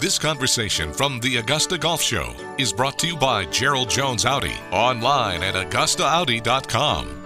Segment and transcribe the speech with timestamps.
[0.00, 4.54] This conversation from the Augusta Golf Show is brought to you by Gerald Jones Audi,
[4.72, 7.22] online at AugustaAudi.com.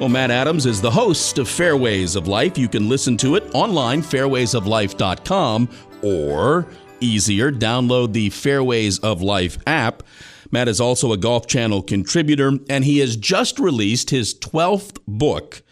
[0.00, 2.58] Well, Matt Adams is the host of Fairways of Life.
[2.58, 5.68] You can listen to it online, fairwaysoflife.com,
[6.02, 6.66] or
[6.98, 10.02] easier, download the Fairways of Life app.
[10.50, 15.62] Matt is also a Golf Channel contributor, and he has just released his 12th book.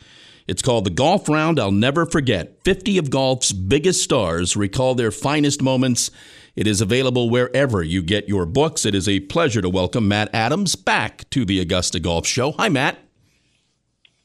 [0.47, 5.11] It's called The Golf Round I'll Never Forget 50 of Golf's Biggest Stars Recall Their
[5.11, 6.11] Finest Moments.
[6.55, 8.85] It is available wherever you get your books.
[8.85, 12.53] It is a pleasure to welcome Matt Adams back to the Augusta Golf Show.
[12.53, 12.99] Hi, Matt.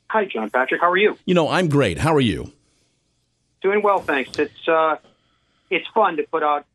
[0.09, 0.81] Hi, John Patrick.
[0.81, 1.17] How are you?
[1.23, 1.99] You know, I'm great.
[1.99, 2.51] How are you?
[3.61, 4.38] Doing well, thanks.
[4.38, 4.97] It's uh,
[5.69, 6.65] it's fun to put out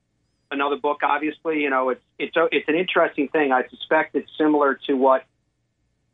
[0.51, 1.01] another book.
[1.03, 3.53] Obviously, you know, it's it's it's an interesting thing.
[3.53, 5.25] I suspect it's similar to what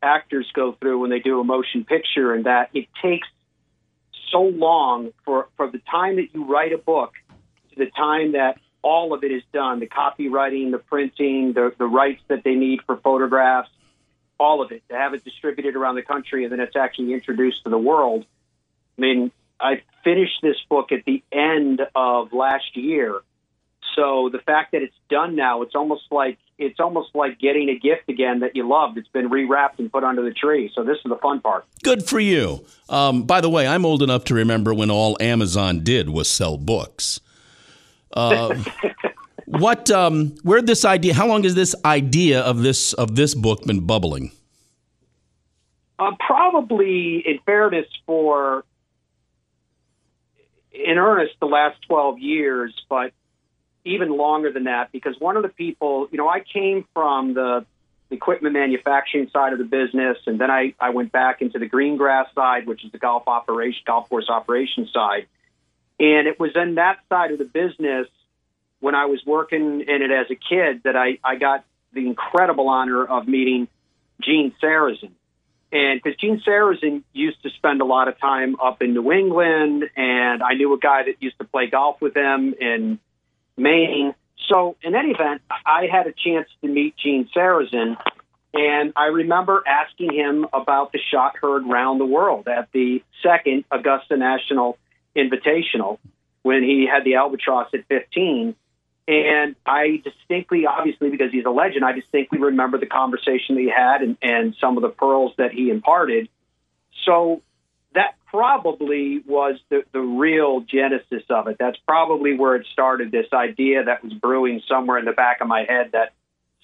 [0.01, 3.27] actors go through when they do a motion picture, and that it takes
[4.31, 7.13] so long for for the time that you write a book
[7.71, 11.85] to the time that all of it is done the copywriting, the printing, the, the
[11.85, 13.69] rights that they need for photographs,
[14.39, 17.63] all of it, to have it distributed around the country and then it's actually introduced
[17.63, 18.25] to the world.
[18.97, 23.21] I mean, I finished this book at the end of last year.
[23.95, 27.77] So the fact that it's done now, it's almost like it's almost like getting a
[27.77, 28.97] gift again that you loved.
[28.97, 30.71] It's been rewrapped and put under the tree.
[30.73, 31.65] So this is the fun part.
[31.83, 32.65] Good for you.
[32.87, 36.57] Um, by the way, I'm old enough to remember when all Amazon did was sell
[36.57, 37.19] books.
[38.13, 38.55] Uh,
[39.45, 39.89] what?
[39.89, 41.13] Um, where this idea?
[41.13, 44.31] How long has this idea of this of this book been bubbling?
[45.97, 48.65] Uh, probably, in fairness, for
[50.71, 53.13] in earnest, the last twelve years, but
[53.85, 54.91] even longer than that.
[54.91, 57.65] Because one of the people, you know, I came from the
[58.09, 61.97] equipment manufacturing side of the business, and then I, I went back into the green
[61.97, 65.27] grass side, which is the golf operation, golf course operation side.
[65.99, 68.07] And it was in that side of the business
[68.79, 72.67] when I was working in it as a kid that I, I got the incredible
[72.69, 73.67] honor of meeting
[74.19, 75.11] Gene Sarazen.
[75.71, 79.89] And because Gene Sarazen used to spend a lot of time up in New England,
[79.95, 82.99] and I knew a guy that used to play golf with him in
[83.61, 84.15] Maine.
[84.49, 87.95] So, in any event, I had a chance to meet Gene Sarazen,
[88.53, 93.63] and I remember asking him about the shot heard round the world at the second
[93.71, 94.77] Augusta National
[95.15, 95.99] Invitational
[96.41, 98.55] when he had the Albatross at 15.
[99.07, 103.69] And I distinctly, obviously, because he's a legend, I distinctly remember the conversation that he
[103.69, 106.29] had and, and some of the pearls that he imparted.
[107.05, 107.41] So
[107.93, 111.57] that probably was the, the real genesis of it.
[111.59, 115.47] That's probably where it started this idea that was brewing somewhere in the back of
[115.47, 116.13] my head that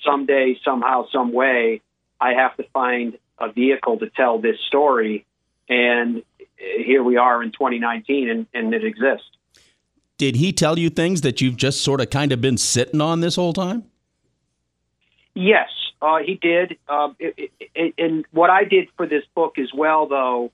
[0.05, 1.81] someday, somehow, some way,
[2.19, 5.25] I have to find a vehicle to tell this story.
[5.67, 6.23] And
[6.55, 9.29] here we are in 2019, and, and it exists.
[10.17, 13.19] Did he tell you things that you've just sort of kind of been sitting on
[13.19, 13.83] this whole time?
[15.35, 15.69] Yes,
[16.01, 16.77] uh, he did.
[16.87, 20.51] Uh, it, it, and what I did for this book as well, though,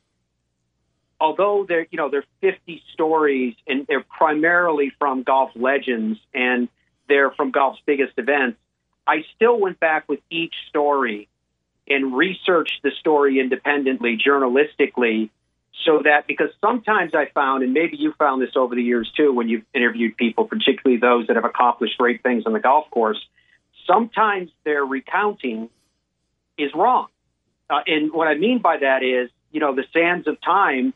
[1.20, 6.70] although they're you know they're 50 stories and they're primarily from golf legends and
[7.08, 8.58] they're from golf's biggest events,
[9.06, 11.28] I still went back with each story
[11.88, 15.30] and researched the story independently, journalistically,
[15.86, 19.34] so that because sometimes I found, and maybe you found this over the years too,
[19.34, 23.20] when you've interviewed people, particularly those that have accomplished great things on the golf course,
[23.86, 25.70] sometimes their recounting
[26.58, 27.08] is wrong.
[27.70, 30.94] Uh, and what I mean by that is, you know, the sands of time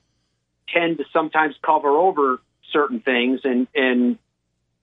[0.73, 2.39] tend to sometimes cover over
[2.71, 4.17] certain things, and and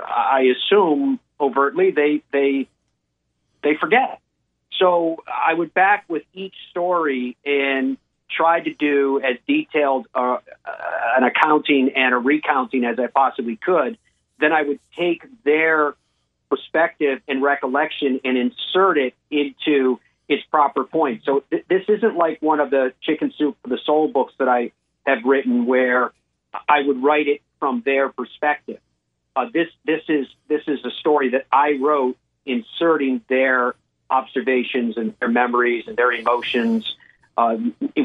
[0.01, 2.69] I assume overtly they they
[3.63, 4.21] they forget.
[4.79, 7.97] So I would back with each story and
[8.31, 10.39] try to do as detailed uh,
[11.17, 13.97] an accounting and a recounting as I possibly could.
[14.41, 15.95] Then I would take their
[16.51, 21.23] perspective and recollection and insert it into its proper point.
[21.25, 24.49] So th- this isn't like one of the chicken soup for the soul books that
[24.49, 24.73] I
[25.07, 26.13] have written where
[26.69, 28.81] I would write it from their perspective.
[29.37, 33.75] Uh, this this is this is a story that I wrote, inserting their
[34.11, 36.95] observations and their memories and their emotions
[37.37, 37.57] uh,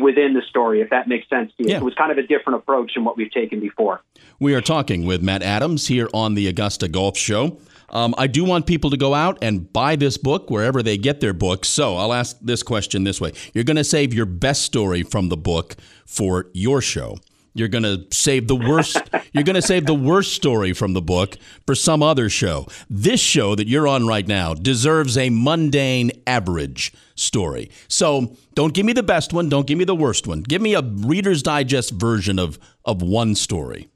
[0.02, 1.70] within the story, if that makes sense to you.
[1.70, 1.78] Yeah.
[1.78, 4.02] It was kind of a different approach than what we've taken before.
[4.40, 7.60] We are talking with Matt Adams here on the Augusta Golf Show.
[7.92, 11.22] Um, I do want people to go out and buy this book wherever they get
[11.22, 11.68] their books.
[11.68, 15.30] So I'll ask this question this way You're going to save your best story from
[15.30, 17.18] the book for your show.
[17.60, 18.98] You're going to save the worst.
[19.34, 22.66] you're going to save the worst story from the book for some other show.
[22.90, 27.70] This show that you're on right now deserves a mundane, average story.
[27.88, 29.50] So don't give me the best one.
[29.50, 30.42] Don't give me the worst one.
[30.42, 33.90] Give me a Reader's Digest version of of one story.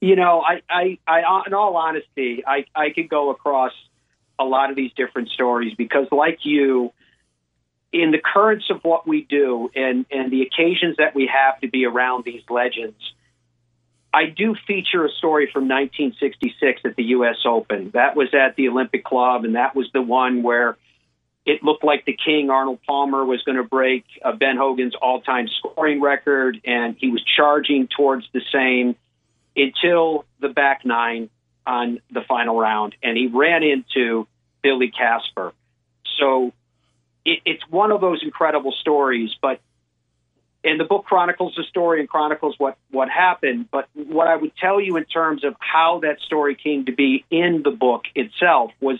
[0.00, 3.72] You know, I, I, I, in all honesty, I, I could go across
[4.36, 6.92] a lot of these different stories because, like you,
[7.92, 11.68] in the currents of what we do and, and the occasions that we have to
[11.68, 12.96] be around these legends,
[14.14, 17.36] I do feature a story from 1966 at the U.S.
[17.46, 17.90] Open.
[17.94, 20.76] That was at the Olympic Club, and that was the one where
[21.44, 25.20] it looked like the king, Arnold Palmer, was going to break uh, Ben Hogan's all
[25.22, 28.96] time scoring record, and he was charging towards the same
[29.56, 31.30] until the back nine
[31.66, 34.26] on the final round, and he ran into
[34.62, 35.52] Billy Casper.
[36.18, 36.52] So
[37.24, 39.60] it, it's one of those incredible stories, but
[40.64, 43.68] and the book chronicles the story and chronicles what what happened.
[43.70, 47.24] But what I would tell you in terms of how that story came to be
[47.30, 48.98] in the book itself was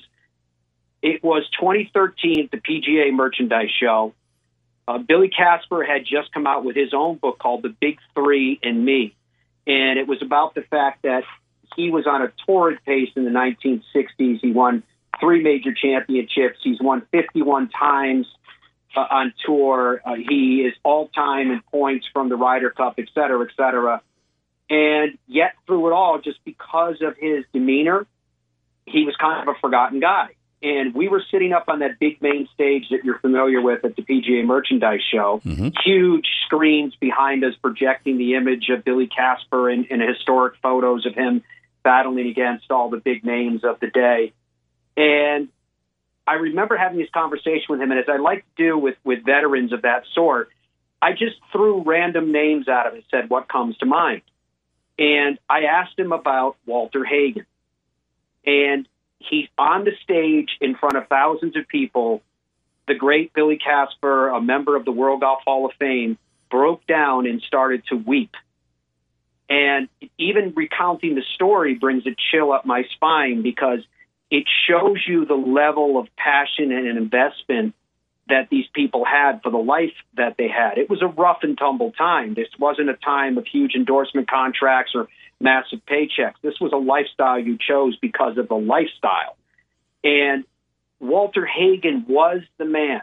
[1.03, 4.15] it was 2013 the PGA Merchandise Show.
[4.89, 8.59] Uh, Billy Casper had just come out with his own book called The Big Three
[8.63, 9.15] and Me,
[9.67, 11.23] and it was about the fact that
[11.77, 14.41] he was on a torrid pace in the 1960s.
[14.41, 14.83] He won
[15.23, 16.59] three major championships.
[16.63, 18.27] He's won 51 times
[18.97, 20.03] uh, on tour.
[20.05, 24.03] Uh, he is all time in points from the Ryder Cup, et cetera, et cetera.
[24.69, 28.07] And yet, through it all, just because of his demeanor,
[28.87, 30.31] he was kind of a forgotten guy.
[30.63, 33.97] And we were sitting up on that big main stage that you're familiar with at
[33.97, 35.41] the PGA Merchandise Show.
[35.45, 35.69] Mm-hmm.
[35.85, 41.15] Huge screens behind us projecting the image of Billy Casper and, and historic photos of
[41.15, 41.43] him
[41.83, 44.33] battling against all the big names of the day.
[44.97, 45.49] And
[46.27, 49.25] I remember having this conversation with him, and as I like to do with, with
[49.25, 50.51] veterans of that sort,
[51.01, 54.23] I just threw random names at him and said, What comes to mind?
[54.99, 57.47] And I asked him about Walter Hagen.
[58.47, 58.87] And
[59.19, 62.23] he's on the stage in front of thousands of people.
[62.87, 66.19] The great Billy Casper, a member of the World Golf Hall of Fame,
[66.51, 68.37] broke down and started to weep.
[69.49, 69.89] And
[70.19, 73.81] even recounting the story brings a chill up my spine because
[74.33, 77.75] it shows you the level of passion and investment
[78.31, 80.79] that these people had for the life that they had.
[80.79, 82.33] It was a rough and tumble time.
[82.33, 85.09] This wasn't a time of huge endorsement contracts or
[85.39, 86.37] massive paychecks.
[86.41, 89.37] This was a lifestyle you chose because of the lifestyle.
[90.03, 90.45] And
[90.99, 93.03] Walter Hagen was the man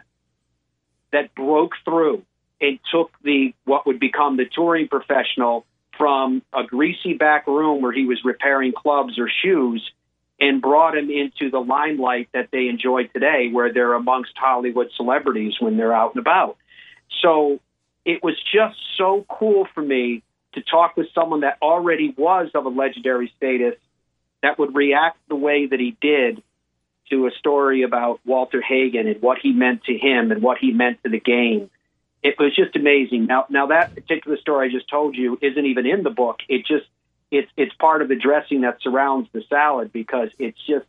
[1.12, 2.24] that broke through
[2.60, 5.64] and took the what would become the touring professional
[5.96, 9.88] from a greasy back room where he was repairing clubs or shoes
[10.40, 15.54] and brought him into the limelight that they enjoy today, where they're amongst Hollywood celebrities
[15.60, 16.56] when they're out and about.
[17.22, 17.60] So
[18.04, 20.22] it was just so cool for me
[20.54, 23.74] to talk with someone that already was of a legendary status
[24.42, 26.42] that would react the way that he did
[27.10, 30.72] to a story about Walter Hagen and what he meant to him and what he
[30.72, 31.70] meant to the game.
[32.22, 33.26] It was just amazing.
[33.26, 36.40] Now, now that particular story I just told you isn't even in the book.
[36.48, 36.86] It just
[37.30, 40.86] it's it's part of the dressing that surrounds the salad because it's just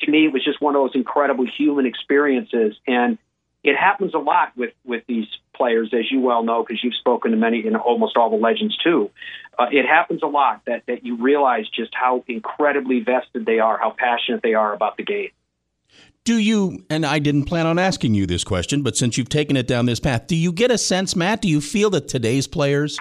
[0.00, 2.76] to me it was just one of those incredible human experiences.
[2.86, 3.18] And
[3.64, 7.32] it happens a lot with with these players as you well know because you've spoken
[7.32, 9.10] to many and almost all the legends too.
[9.58, 13.78] Uh, it happens a lot that that you realize just how incredibly vested they are
[13.78, 15.30] how passionate they are about the game.
[16.24, 19.56] Do you and I didn't plan on asking you this question but since you've taken
[19.56, 22.46] it down this path do you get a sense Matt do you feel that today's
[22.46, 23.00] players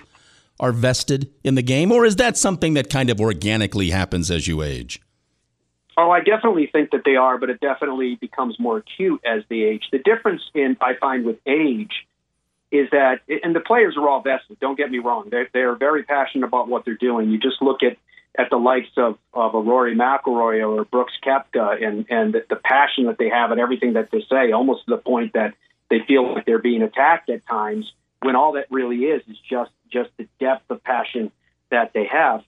[0.59, 4.47] are vested in the game, or is that something that kind of organically happens as
[4.47, 5.01] you age?
[5.97, 9.61] Oh, I definitely think that they are, but it definitely becomes more acute as they
[9.61, 9.87] age.
[9.91, 12.05] The difference in I find with age
[12.71, 14.59] is that, and the players are all vested.
[14.59, 17.31] Don't get me wrong; they're, they're very passionate about what they're doing.
[17.31, 17.97] You just look at
[18.37, 22.57] at the likes of of a Rory McIlroy or Brooks Koepka, and and the, the
[22.57, 25.55] passion that they have and everything that they say, almost to the point that
[25.89, 27.91] they feel like they're being attacked at times
[28.21, 31.31] when all that really is is just just the depth of passion
[31.69, 32.41] that they have.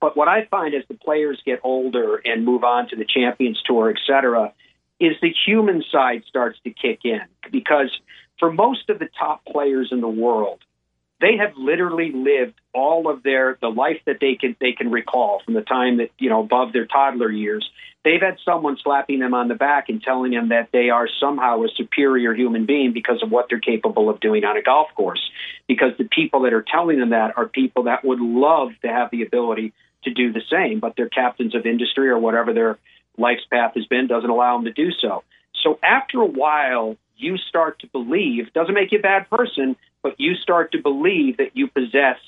[0.00, 3.62] But what I find as the players get older and move on to the Champions
[3.64, 4.52] Tour, et cetera,
[4.98, 7.20] is the human side starts to kick in.
[7.50, 7.90] Because
[8.38, 10.60] for most of the top players in the world,
[11.22, 15.40] they have literally lived all of their the life that they can they can recall
[15.44, 17.70] from the time that you know above their toddler years.
[18.04, 21.62] They've had someone slapping them on the back and telling them that they are somehow
[21.62, 25.22] a superior human being because of what they're capable of doing on a golf course.
[25.68, 29.12] Because the people that are telling them that are people that would love to have
[29.12, 32.76] the ability to do the same but their captains of industry or whatever their
[33.16, 35.22] life's path has been doesn't allow them to do so.
[35.62, 40.18] So after a while you start to believe doesn't make you a bad person but
[40.18, 42.18] you start to believe that you possess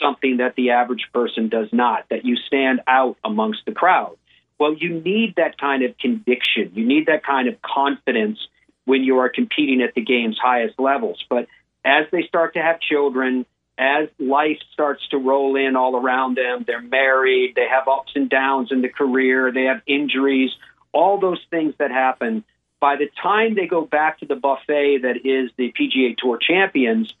[0.00, 4.16] something that the average person does not, that you stand out amongst the crowd.
[4.58, 6.72] Well, you need that kind of conviction.
[6.74, 8.38] You need that kind of confidence
[8.84, 11.24] when you are competing at the game's highest levels.
[11.28, 11.48] But
[11.84, 13.46] as they start to have children,
[13.78, 18.28] as life starts to roll in all around them, they're married, they have ups and
[18.28, 20.50] downs in the career, they have injuries,
[20.92, 22.44] all those things that happen.
[22.80, 27.12] By the time they go back to the buffet that is the PGA Tour champions,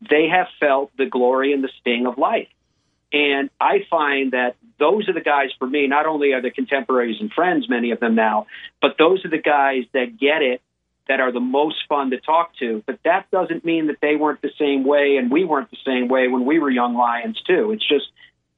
[0.00, 2.48] they have felt the glory and the sting of life.
[3.12, 5.86] And I find that those are the guys for me.
[5.86, 8.46] Not only are the contemporaries and friends, many of them now,
[8.82, 10.60] but those are the guys that get it,
[11.08, 12.82] that are the most fun to talk to.
[12.86, 16.08] But that doesn't mean that they weren't the same way and we weren't the same
[16.08, 17.72] way when we were young lions too.
[17.72, 18.06] It's just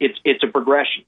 [0.01, 1.05] it's it's a progression.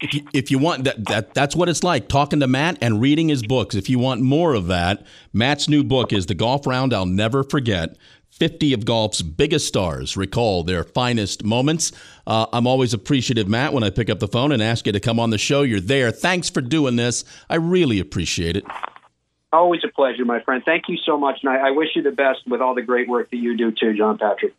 [0.00, 3.00] If you, if you want that, that that's what it's like talking to Matt and
[3.00, 3.76] reading his books.
[3.76, 7.44] If you want more of that, Matt's new book is The Golf Round I'll Never
[7.44, 7.96] Forget.
[8.34, 11.92] 50 of golf's biggest stars recall their finest moments.
[12.26, 14.98] Uh, I'm always appreciative, Matt, when I pick up the phone and ask you to
[14.98, 15.62] come on the show.
[15.62, 16.10] You're there.
[16.10, 17.24] Thanks for doing this.
[17.48, 18.64] I really appreciate it.
[19.52, 20.64] Always a pleasure, my friend.
[20.64, 21.38] Thank you so much.
[21.44, 23.70] And I, I wish you the best with all the great work that you do,
[23.70, 24.54] too, John Patrick.